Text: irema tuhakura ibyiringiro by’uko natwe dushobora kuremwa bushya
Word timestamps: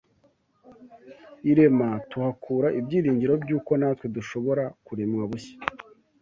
irema 1.51 1.89
tuhakura 2.09 2.67
ibyiringiro 2.79 3.33
by’uko 3.43 3.71
natwe 3.79 4.05
dushobora 4.15 4.63
kuremwa 4.85 5.23
bushya 5.31 5.55